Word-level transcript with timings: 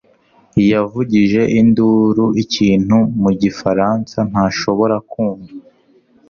yavugije 0.71 1.41
induru 1.59 2.25
ikintu 2.43 2.97
mu 3.21 3.29
gifaransa 3.41 4.17
ntashobora 4.29 4.95
kumva. 5.11 5.51